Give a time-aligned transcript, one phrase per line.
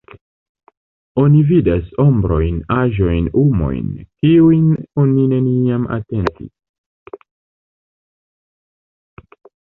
[1.23, 3.91] Oni vidas ombrojn, aĵojn, umojn,
[4.23, 4.63] kiujn
[5.03, 7.27] oni neniam atentis.